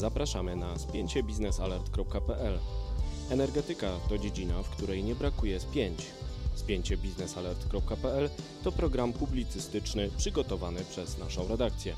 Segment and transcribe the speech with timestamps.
[0.00, 2.58] Zapraszamy na spięcie biznesalert.pl.
[3.30, 6.06] Energetyka to dziedzina, w której nie brakuje spięć.
[6.54, 8.30] Spięcie biznesalert.pl
[8.64, 11.94] to program publicystyczny przygotowany przez naszą redakcję.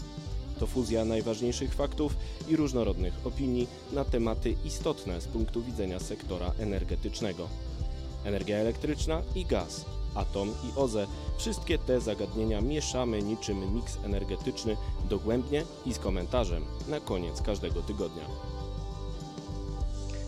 [0.58, 2.16] To fuzja najważniejszych faktów
[2.48, 7.48] i różnorodnych opinii na tematy istotne z punktu widzenia sektora energetycznego.
[8.24, 9.84] Energia elektryczna i gaz,
[10.14, 11.06] atom i OZE
[11.38, 14.76] wszystkie te zagadnienia mieszamy niczym miks energetyczny
[15.10, 18.24] dogłębnie i z komentarzem na koniec każdego tygodnia.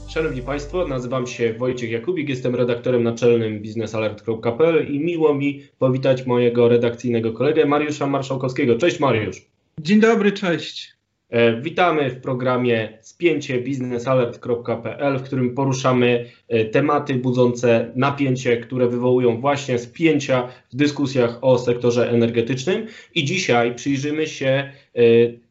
[0.09, 6.69] Szanowni Państwo, nazywam się Wojciech Jakubik, jestem redaktorem naczelnym biznesalert.pl i miło mi powitać mojego
[6.69, 8.79] redakcyjnego kolegę Mariusza Marszałkowskiego.
[8.79, 9.47] Cześć Mariusz.
[9.81, 10.95] Dzień dobry, cześć.
[11.31, 19.41] E, witamy w programie Spięcie biznesalert.pl, w którym poruszamy e, tematy budzące napięcie, które wywołują
[19.41, 22.87] właśnie spięcia w dyskusjach o sektorze energetycznym.
[23.15, 25.01] I dzisiaj przyjrzymy się e,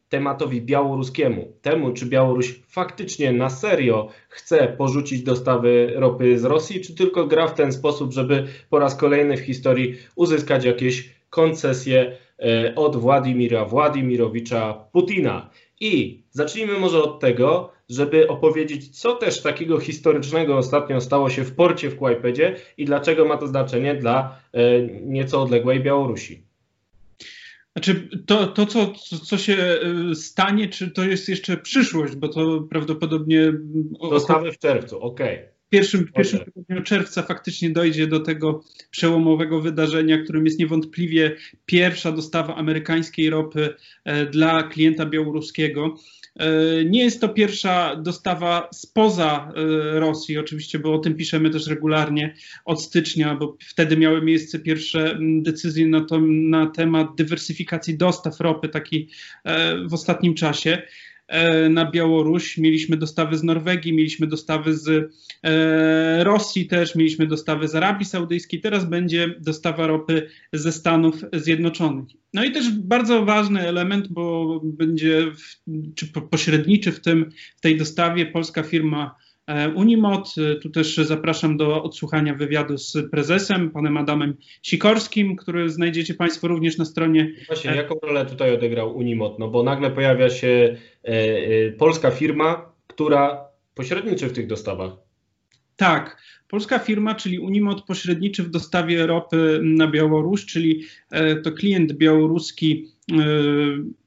[0.08, 6.94] tematowi białoruskiemu, temu czy Białoruś faktycznie na serio chce porzucić dostawy ropy z Rosji, czy
[6.94, 12.16] tylko gra w ten sposób, żeby po raz kolejny w historii uzyskać jakieś koncesje
[12.76, 15.50] od Władimira Władimirowicza Putina.
[15.84, 21.54] I zacznijmy może od tego, żeby opowiedzieć, co też takiego historycznego ostatnio stało się w
[21.54, 26.42] porcie w Kłajpedzie i dlaczego ma to znaczenie dla e, nieco odległej Białorusi.
[27.72, 28.92] Znaczy, to, to co,
[29.24, 29.56] co się
[30.10, 33.52] e, stanie, czy to jest jeszcze przyszłość, bo to prawdopodobnie.
[34.10, 35.34] Dostawy w czerwcu, okej.
[35.34, 41.36] Okay pierwszym, pierwszym tygodniu czerwca faktycznie dojdzie do tego przełomowego wydarzenia, którym jest niewątpliwie
[41.66, 45.96] pierwsza dostawa amerykańskiej ropy e, dla klienta białoruskiego.
[46.36, 51.66] E, nie jest to pierwsza dostawa spoza e, Rosji, oczywiście, bo o tym piszemy też
[51.66, 58.40] regularnie od stycznia, bo wtedy miały miejsce pierwsze decyzje na, to, na temat dywersyfikacji dostaw
[58.40, 59.08] ropy, takiej
[59.86, 60.82] w ostatnim czasie.
[61.28, 65.12] E, na Białoruś, mieliśmy dostawy z Norwegii, mieliśmy dostawy z
[65.42, 72.08] e, Rosji też, mieliśmy dostawy z Arabii Saudyjskiej, teraz będzie dostawa ropy ze Stanów Zjednoczonych.
[72.34, 75.60] No i też bardzo ważny element, bo będzie, w,
[75.94, 79.14] czy pośredniczy w, tym, w tej dostawie polska firma
[79.74, 80.34] Unimod.
[80.38, 86.48] E, tu też zapraszam do odsłuchania wywiadu z prezesem, panem Adamem Sikorskim, który znajdziecie Państwo
[86.48, 87.32] również na stronie.
[87.46, 89.38] Właśnie, e, jaką rolę tutaj odegrał Unimod?
[89.38, 90.76] No bo nagle pojawia się
[91.78, 93.44] polska firma, która
[93.74, 94.90] pośredniczy w tych dostawach.
[95.76, 100.84] Tak, polska firma, czyli Unimod pośredniczy w dostawie ropy na Białoruś, czyli
[101.42, 102.93] to klient białoruski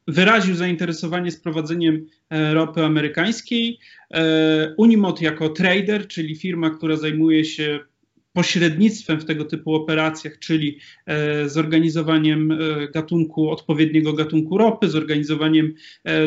[0.07, 3.79] wyraził zainteresowanie sprowadzeniem e, ropy amerykańskiej.
[4.13, 7.79] E, Unimod jako trader, czyli firma, która zajmuje się
[8.37, 12.57] pośrednictwem w tego typu operacjach, czyli e, zorganizowaniem
[12.93, 15.73] gatunku, odpowiedniego gatunku ropy, zorganizowaniem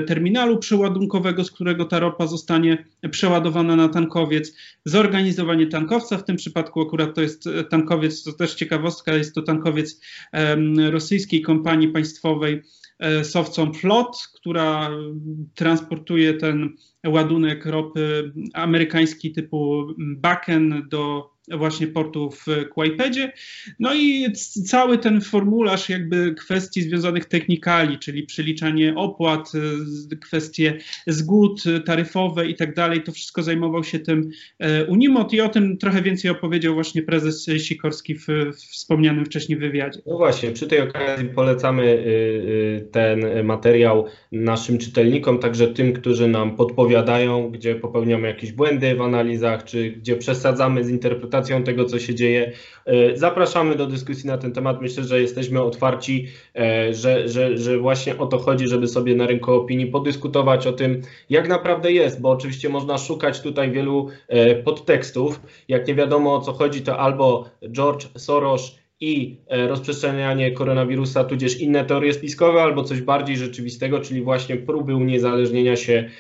[0.07, 6.81] terminalu przeładunkowego, z którego ta ropa zostanie przeładowana na tankowiec, zorganizowanie tankowca, w tym przypadku
[6.81, 10.01] akurat to jest tankowiec, to też ciekawostka, jest to tankowiec
[10.91, 12.63] rosyjskiej kompanii państwowej,
[13.01, 14.91] E, Sowcą Flot, która
[15.55, 23.33] transportuje ten ładunek ropy amerykański typu Bakken do właśnie portu w Kłajpedzie.
[23.79, 24.33] No i
[24.67, 29.53] cały ten formularz jakby kwestii związanych technikali, czyli przeliczanie opłat,
[30.21, 35.49] kwestie zgód taryfowe i tak dalej, to wszystko zajmował się tym e, Unimot i o
[35.49, 40.01] tym trochę więcej opowiedział właśnie prezes Sikorski w, w wspomnianym wcześniej wywiadzie.
[40.07, 46.29] No właśnie, przy tej okazji polecamy y, y, ten materiał naszym czytelnikom, także tym, którzy
[46.29, 51.85] nam podpowiadają, gdzie popełniamy jakieś błędy w analizach, czy gdzie przesadzamy z interpretacją interpretacją tego,
[51.85, 52.53] co się dzieje.
[52.87, 54.83] E, zapraszamy do dyskusji na ten temat.
[54.83, 56.27] Myślę, że jesteśmy otwarci,
[56.57, 60.73] e, że, że, że właśnie o to chodzi, żeby sobie na rynku opinii podyskutować o
[60.73, 65.41] tym, jak naprawdę jest, bo oczywiście można szukać tutaj wielu e, podtekstów.
[65.69, 71.85] Jak nie wiadomo o co chodzi, to albo George Soros i rozprzestrzenianie koronawirusa, tudzież inne
[71.85, 76.11] teorie spiskowe, albo coś bardziej rzeczywistego, czyli właśnie próby uniezależnienia się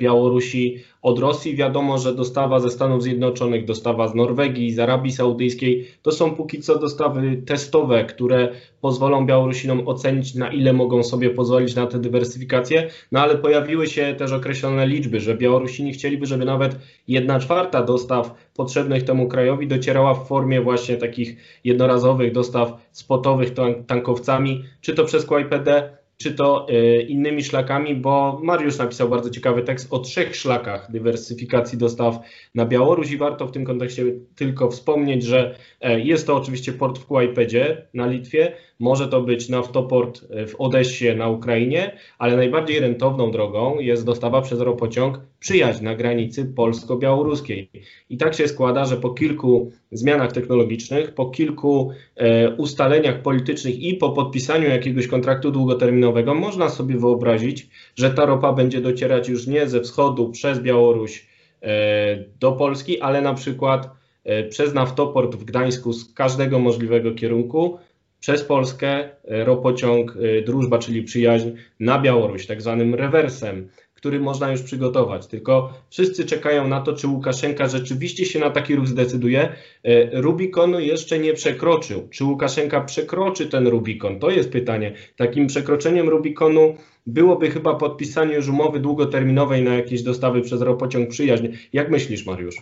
[0.00, 1.56] Białorusi od Rosji.
[1.56, 6.60] Wiadomo, że dostawa ze Stanów Zjednoczonych, dostawa z Norwegii, z Arabii Saudyjskiej to są póki
[6.60, 8.48] co dostawy testowe, które
[8.80, 12.90] pozwolą Białorusinom ocenić, na ile mogą sobie pozwolić na tę dywersyfikację.
[13.12, 16.78] No ale pojawiły się też określone liczby, że Białorusini chcieliby, żeby nawet
[17.08, 23.50] jedna czwarta dostaw potrzebnych temu krajowi docierała w formie właśnie takich jednorazowych dostaw spotowych
[23.86, 29.62] tankowcami, czy to przez QIPD, czy to e, innymi szlakami, bo Mariusz napisał bardzo ciekawy
[29.62, 32.18] tekst o trzech szlakach dywersyfikacji dostaw
[32.54, 34.04] na Białoruś i warto w tym kontekście
[34.36, 39.48] tylko wspomnieć, że e, jest to oczywiście port w Kłajpedzie na Litwie, może to być
[39.48, 45.94] naftoport w Odessie na Ukrainie, ale najbardziej rentowną drogą jest dostawa przez ropociąg przyjaźń na
[45.94, 47.70] granicy polsko-białoruskiej.
[48.10, 53.94] I tak się składa, że po kilku zmianach technologicznych, po kilku e, ustaleniach politycznych i
[53.94, 59.68] po podpisaniu jakiegoś kontraktu długoterminowego można sobie wyobrazić, że ta ropa będzie docierać już nie
[59.68, 61.26] ze wschodu przez Białoruś
[61.62, 63.90] e, do Polski, ale na przykład
[64.24, 67.78] e, przez naftoport w Gdańsku z każdego możliwego kierunku
[68.22, 74.50] przez Polskę e, ropociąg e, Drużba, czyli przyjaźń na Białoruś, tak zwanym rewersem, który można
[74.50, 75.26] już przygotować.
[75.26, 79.48] Tylko wszyscy czekają na to, czy Łukaszenka rzeczywiście się na taki ruch zdecyduje.
[79.84, 82.08] E, Rubikonu jeszcze nie przekroczył.
[82.10, 84.18] Czy Łukaszenka przekroczy ten Rubikon?
[84.18, 84.92] To jest pytanie.
[85.16, 86.74] Takim przekroczeniem Rubikonu
[87.06, 91.46] byłoby chyba podpisanie już umowy długoterminowej na jakieś dostawy przez ropociąg przyjaźń.
[91.72, 92.56] Jak myślisz, Mariusz?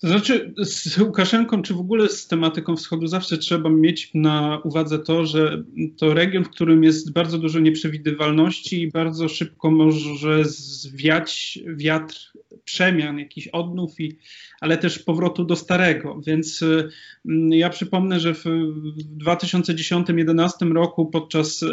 [0.00, 4.98] To znaczy, z Łukaszenką, czy w ogóle z tematyką wschodu, zawsze trzeba mieć na uwadze
[4.98, 5.64] to, że
[5.98, 12.32] to region, w którym jest bardzo dużo nieprzewidywalności i bardzo szybko może zwiać wiatr
[12.66, 14.18] przemian, jakichś odnów, i,
[14.60, 16.20] ale też powrotu do starego.
[16.26, 18.44] Więc mm, ja przypomnę, że w
[19.24, 21.64] 2010-2011 roku podczas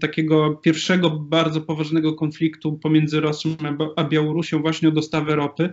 [0.00, 3.56] takiego pierwszego bardzo poważnego konfliktu pomiędzy Rosją
[3.96, 5.72] a Białorusią właśnie o dostawę ropy,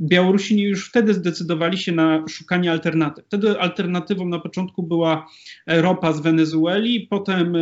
[0.00, 3.24] Białorusini już wtedy zdecydowali się na szukanie alternatyw.
[3.24, 5.26] Wtedy alternatywą na początku była
[5.66, 7.60] ropa z Wenezueli, potem e,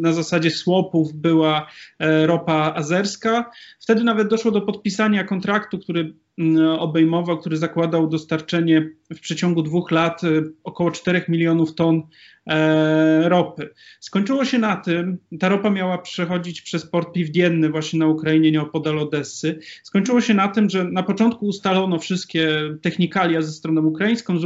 [0.00, 1.66] na zasadzie słopów była
[1.98, 3.50] e, ropa azerska.
[3.80, 9.90] Wtedy nawet doszło do podpisania kontraktu, który mm, obejmował, który zakładał dostarczenie w przeciągu dwóch
[9.90, 12.02] lat y, około 4 milionów ton
[12.46, 13.70] e, ropy.
[14.00, 18.98] Skończyło się na tym, ta ropa miała przechodzić przez port Piwdienny właśnie na Ukrainie, nieopodal
[18.98, 19.58] Odessy.
[19.82, 24.44] Skończyło się na tym, że na początku ustalono wszystkie technikalia ze stroną ukraińską, z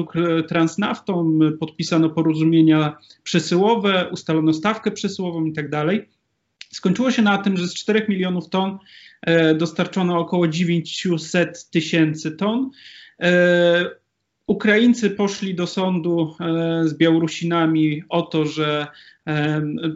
[0.48, 6.17] Transnaftą, podpisano porozumienia przesyłowe, ustalono stawkę przesyłową i tak dalej.
[6.72, 8.78] Skończyło się na tym, że z 4 milionów ton
[9.22, 12.70] e, dostarczono około 900 tysięcy ton.
[13.20, 13.90] E,
[14.46, 18.86] Ukraińcy poszli do sądu e, z Białorusinami o to, że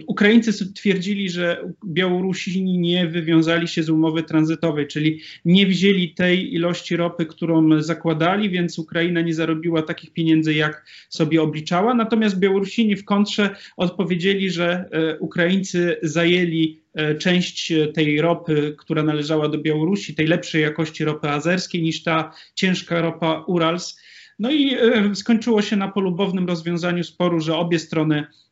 [0.07, 6.97] Ukraińcy twierdzili, że Białorusini nie wywiązali się z umowy tranzytowej, czyli nie wzięli tej ilości
[6.97, 11.95] ropy, którą zakładali, więc Ukraina nie zarobiła takich pieniędzy, jak sobie obliczała.
[11.95, 19.49] Natomiast Białorusini w kontrze odpowiedzieli, że e, Ukraińcy zajęli e, część tej ropy, która należała
[19.49, 24.01] do Białorusi, tej lepszej jakości ropy azerskiej niż ta ciężka ropa Urals.
[24.39, 28.27] No i e, skończyło się na polubownym rozwiązaniu sporu, że obie strony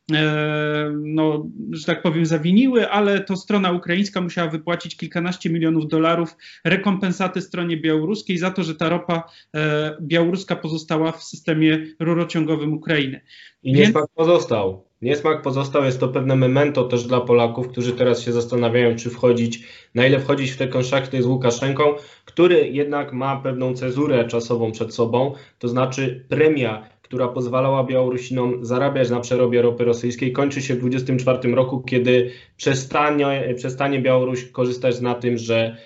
[1.03, 7.41] no, że tak powiem, zawiniły, ale to strona ukraińska musiała wypłacić kilkanaście milionów dolarów rekompensaty
[7.41, 13.21] stronie białoruskiej za to, że ta ropa e, białoruska pozostała w systemie rurociągowym Ukrainy.
[13.63, 14.15] I niesmak Więc...
[14.15, 14.83] pozostał.
[15.01, 19.63] Niesmak pozostał, jest to pewne memento też dla Polaków, którzy teraz się zastanawiają, czy wchodzić,
[19.95, 21.83] na ile wchodzić w te konszachty z Łukaszenką,
[22.25, 29.09] który jednak ma pewną cezurę czasową przed sobą, to znaczy premia która pozwalała Białorusinom zarabiać
[29.09, 35.15] na przerobie ropy rosyjskiej, kończy się w 2024 roku, kiedy przestanie, przestanie Białoruś korzystać na
[35.15, 35.77] tym, że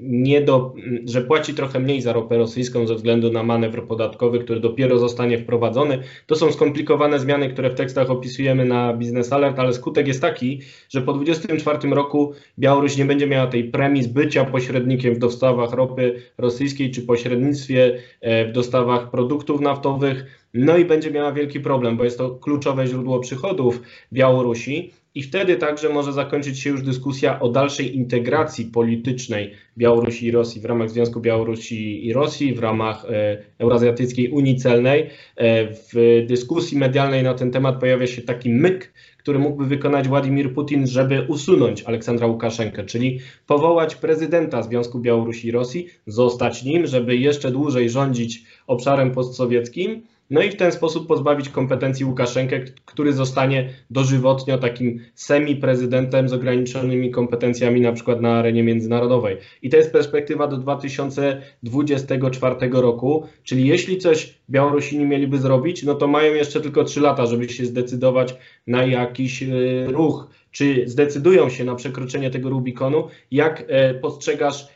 [0.00, 0.74] nie do,
[1.04, 5.38] że płaci trochę mniej za ropę rosyjską ze względu na manewr podatkowy, który dopiero zostanie
[5.38, 5.98] wprowadzony.
[6.26, 10.60] To są skomplikowane zmiany, które w tekstach opisujemy na Business Alert, ale skutek jest taki,
[10.88, 16.22] że po 2024 roku Białoruś nie będzie miała tej premii bycia pośrednikiem w dostawach ropy
[16.38, 20.46] rosyjskiej czy pośrednictwie e, w dostawach produktów naftowych.
[20.54, 23.82] No i będzie miała wielki problem, bo jest to kluczowe źródło przychodów
[24.12, 24.92] Białorusi.
[25.16, 30.60] I wtedy także może zakończyć się już dyskusja o dalszej integracji politycznej Białorusi i Rosji
[30.60, 35.10] w ramach Związku Białorusi i Rosji, w ramach e, Eurazjatyckiej Unii Celnej.
[35.36, 40.54] E, w dyskusji medialnej na ten temat pojawia się taki myk, który mógłby wykonać Władimir
[40.54, 47.16] Putin, żeby usunąć Aleksandra Łukaszenkę, czyli powołać prezydenta Związku Białorusi i Rosji, zostać nim, żeby
[47.16, 53.68] jeszcze dłużej rządzić obszarem postsowieckim no i w ten sposób pozbawić kompetencji Łukaszenkę, który zostanie
[53.90, 59.36] dożywotnio takim semi-prezydentem z ograniczonymi kompetencjami na przykład na arenie międzynarodowej.
[59.62, 66.06] I to jest perspektywa do 2024 roku, czyli jeśli coś Białorusini mieliby zrobić, no to
[66.06, 70.28] mają jeszcze tylko 3 lata, żeby się zdecydować na jakiś y, ruch.
[70.50, 73.08] Czy zdecydują się na przekroczenie tego Rubikonu?
[73.30, 74.68] Jak e, postrzegasz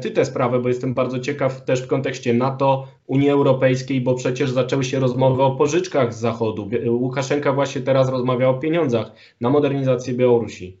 [0.00, 4.50] Ty tę sprawę, bo jestem bardzo ciekaw też w kontekście NATO, Unii Europejskiej, bo przecież
[4.50, 6.70] zaczęły się rozmowy o pożyczkach z Zachodu.
[6.86, 10.76] Łukaszenka właśnie teraz rozmawia o pieniądzach na modernizację Białorusi.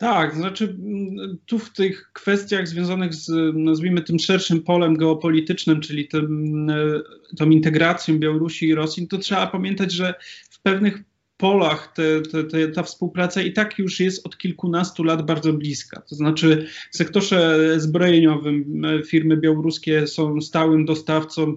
[0.00, 6.08] Tak, znaczy mm, tu w tych kwestiach związanych z, nazwijmy tym szerszym polem geopolitycznym, czyli
[6.08, 6.76] tym, e,
[7.36, 10.14] tą integracją Białorusi i Rosji, to trzeba pamiętać, że
[10.50, 11.02] w pewnych
[11.40, 16.00] polach te, te, te, ta współpraca i tak już jest od kilkunastu lat bardzo bliska.
[16.00, 21.56] To znaczy w sektorze zbrojeniowym e, firmy białoruskie są stałym dostawcą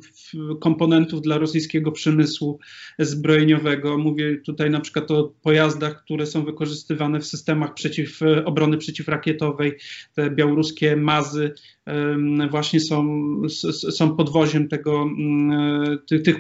[0.61, 2.59] komponentów dla rosyjskiego przemysłu
[2.99, 3.97] zbrojeniowego.
[3.97, 9.77] Mówię tutaj na przykład o pojazdach, które są wykorzystywane w systemach przeciw, obrony przeciwrakietowej.
[10.13, 11.53] Te białoruskie mazy
[12.51, 13.05] właśnie są,
[13.91, 16.35] są podwoziem tego, mm, tych, tych,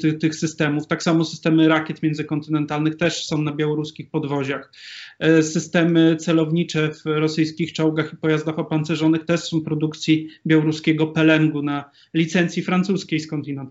[0.00, 0.86] tych, tych systemów.
[0.86, 4.72] Tak samo systemy rakiet międzykontynentalnych też są na białoruskich podwoziach.
[5.18, 11.90] E, systemy celownicze w rosyjskich czołgach i pojazdach opancerzonych też są produkcji białoruskiego Pelengu na
[12.14, 13.70] licencji francuskiej skądinąd.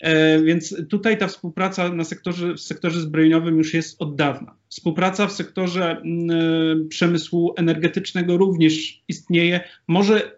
[0.00, 4.54] E, więc tutaj ta współpraca na sektorze, w sektorze zbrojeniowym już jest od dawna.
[4.68, 9.60] Współpraca w sektorze mm, e, przemysłu energetycznego również istnieje.
[9.88, 10.37] Może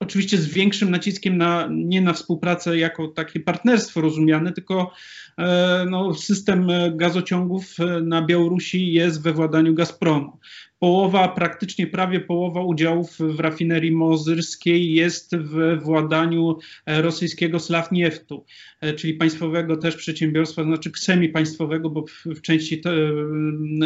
[0.00, 4.92] oczywiście z większym naciskiem na, nie na współpracę jako takie partnerstwo rozumiane, tylko
[5.38, 10.38] e, no, system gazociągów na Białorusi jest we władaniu Gazpromu.
[10.78, 18.44] Połowa, praktycznie prawie połowa udziałów w rafinerii mozyrskiej jest w władaniu rosyjskiego Slavnieftu,
[18.80, 22.90] e, czyli państwowego też przedsiębiorstwa, znaczy semi-państwowego, bo w, części te,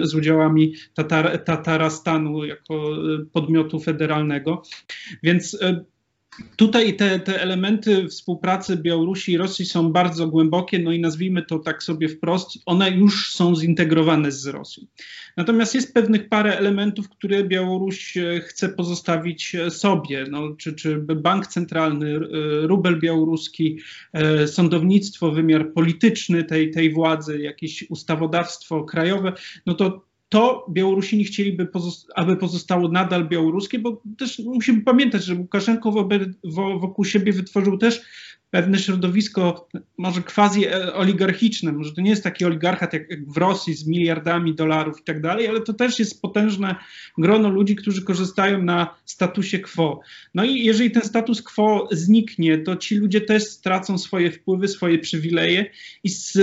[0.03, 2.97] z udziałami Tatar, Tatarastanu jako
[3.33, 4.63] podmiotu federalnego.
[5.23, 5.85] Więc e,
[6.57, 11.59] Tutaj te, te elementy współpracy Białorusi i Rosji są bardzo głębokie, no i nazwijmy to
[11.59, 14.87] tak sobie wprost, one już są zintegrowane z Rosją.
[15.37, 20.99] Natomiast jest pewnych parę elementów, które Białoruś e, chce pozostawić e, sobie, no, czy, czy
[20.99, 22.21] bank centralny, e,
[22.67, 23.79] rubel białoruski,
[24.47, 29.33] sądownictwo, wymiar polityczny tej, tej władzy, jakieś ustawodawstwo krajowe,
[29.67, 31.69] no to to Białorusini chcieliby,
[32.15, 36.09] aby pozostało nadal białoruskie, bo też musimy pamiętać, że Łukaszenko
[36.81, 38.03] wokół siebie wytworzył też
[38.51, 43.87] pewne środowisko, może quasi oligarchiczne, może to nie jest taki oligarchat jak w Rosji z
[43.87, 46.75] miliardami dolarów i tak dalej, ale to też jest potężne
[47.19, 50.01] grono ludzi, którzy korzystają na statusie quo.
[50.35, 54.99] No i jeżeli ten status quo zniknie, to ci ludzie też stracą swoje wpływy, swoje
[54.99, 55.71] przywileje
[56.05, 56.39] i z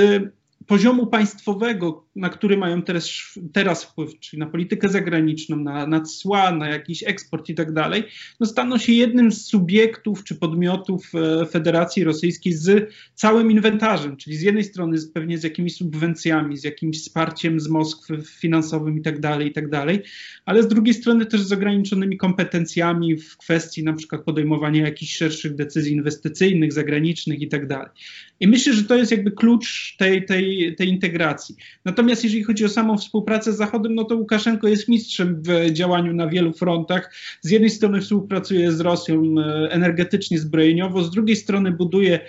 [0.67, 3.09] poziomu państwowego, na który mają teraz,
[3.53, 8.03] teraz wpływ, czyli na politykę zagraniczną, na, na cła, na jakiś eksport i tak dalej,
[8.39, 14.35] no staną się jednym z subiektów czy podmiotów e, Federacji Rosyjskiej z całym inwentarzem, czyli
[14.35, 19.19] z jednej strony pewnie z jakimiś subwencjami, z jakimś wsparciem z Moskwy finansowym i tak
[19.19, 20.03] dalej, i tak dalej,
[20.45, 25.55] ale z drugiej strony też z ograniczonymi kompetencjami w kwestii na przykład podejmowania jakichś szerszych
[25.55, 27.89] decyzji inwestycyjnych, zagranicznych i tak dalej.
[28.39, 31.55] I myślę, że to jest jakby klucz tej, tej, tej integracji.
[31.85, 36.13] Natomiast jeżeli chodzi o samą współpracę z Zachodem, no to Łukaszenko jest mistrzem w działaniu
[36.13, 37.13] na wielu frontach.
[37.41, 42.19] Z jednej strony współpracuje z Rosją e, energetycznie, zbrojeniowo, z drugiej strony buduje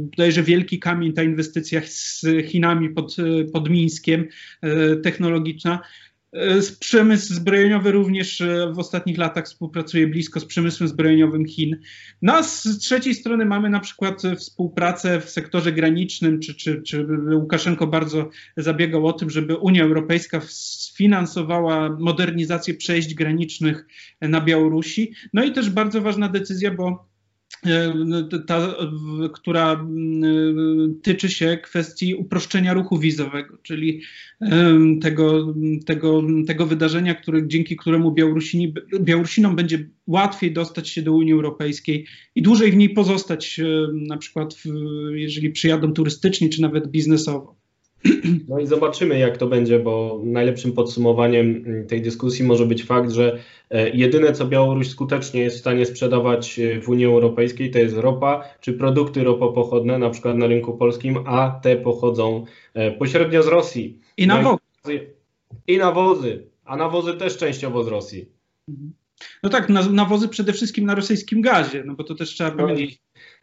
[0.00, 4.28] bodajże wielki kamień, ta inwestycja z Chinami pod, e, pod Mińskiem
[4.62, 5.80] e, technologiczna.
[6.32, 11.76] E, przemysł zbrojeniowy również e, w ostatnich latach współpracuje blisko z przemysłem zbrojeniowym Chin.
[12.22, 17.06] No a z trzeciej strony mamy na przykład współpracę w sektorze granicznym, czy, czy, czy
[17.34, 23.86] Łukaszenko bardzo zabiegał o tym, żeby Unia Europejska sfinansowała modernizację przejść granicznych
[24.20, 25.12] na Białorusi.
[25.32, 27.09] No i też bardzo ważna decyzja, bo E,
[28.46, 28.76] ta,
[29.32, 29.86] która
[31.02, 34.02] tyczy się kwestii uproszczenia ruchu wizowego, czyli
[35.02, 35.54] tego,
[35.86, 38.14] tego, tego wydarzenia, który, dzięki któremu
[39.00, 43.60] Białorusinom będzie łatwiej dostać się do Unii Europejskiej i dłużej w niej pozostać,
[43.92, 44.64] na przykład w,
[45.14, 47.59] jeżeli przyjadą turystycznie czy nawet biznesowo.
[48.48, 53.38] No i zobaczymy, jak to będzie, bo najlepszym podsumowaniem tej dyskusji może być fakt, że
[53.70, 57.96] e, jedyne, co Białoruś skutecznie jest w stanie sprzedawać e, w Unii Europejskiej, to jest
[57.96, 63.46] ropa czy produkty ropopochodne, na przykład na rynku polskim, a te pochodzą e, pośrednio z
[63.46, 63.98] Rosji.
[64.16, 64.60] I nawozy.
[65.66, 68.26] I nawozy, a nawozy też częściowo z Rosji.
[69.42, 73.00] No tak, nawozy przede wszystkim na rosyjskim gazie, no bo to też trzeba no powiedzieć.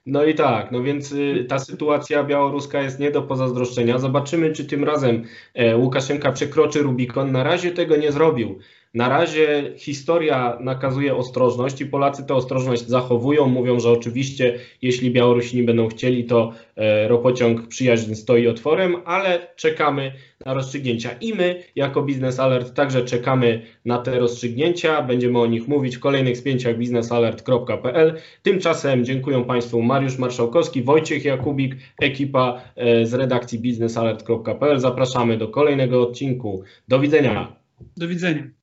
[0.09, 3.99] No i tak, no więc y, ta sytuacja białoruska jest nie do pozazdroszczenia.
[3.99, 5.23] Zobaczymy, czy tym razem
[5.53, 7.31] e, Łukaszenka przekroczy Rubikon.
[7.31, 8.59] Na razie tego nie zrobił.
[8.97, 13.47] Na razie historia nakazuje ostrożność i Polacy tę ostrożność zachowują.
[13.47, 20.11] Mówią, że oczywiście, jeśli Białorusini będą chcieli, to e, ropociąg przyjaźń stoi otworem, ale czekamy
[20.45, 21.09] na rozstrzygnięcia.
[21.21, 25.01] I my, jako Business Alert, także czekamy na te rozstrzygnięcia.
[25.01, 28.13] Będziemy o nich mówić w kolejnych spięciach biznesalert.pl.
[28.41, 34.79] Tymczasem dziękuję Państwu Mariusz Marszałkowski, Wojciech Jakubik, ekipa e, z redakcji biznesalert.pl.
[34.79, 36.63] Zapraszamy do kolejnego odcinku.
[36.87, 37.55] Do widzenia.
[37.97, 38.56] Do widzenia.